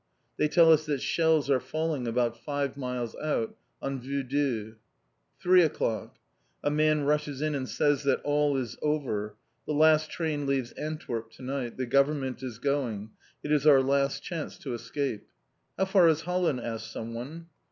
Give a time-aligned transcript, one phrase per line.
[0.37, 4.77] They tell us that shells are falling about five miles out, on Vieux Dieux.
[5.39, 6.17] Three o'clock.
[6.63, 9.35] A man rushes in and says that all is over;
[9.67, 13.11] the last train leaves Antwerp to night; the Government is going;
[13.43, 15.27] it is our last chance to escape.
[15.77, 17.45] "How far is Holland?" asks someone.